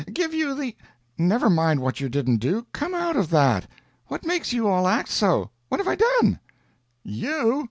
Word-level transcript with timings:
"Give 0.11 0.33
you 0.33 0.55
the" 0.55 0.75
"Never 1.35 1.47
mind 1.47 1.79
what 1.79 1.99
you 1.99 2.09
didn't 2.09 2.37
do 2.37 2.65
come 2.73 2.95
out 2.95 3.15
of 3.15 3.29
that! 3.29 3.67
What 4.07 4.25
makes 4.25 4.51
you 4.51 4.67
all 4.67 4.87
act 4.87 5.09
so? 5.09 5.51
What 5.69 5.79
have 5.79 5.87
I 5.87 5.93
done?" 5.93 6.39
"You? 7.03 7.59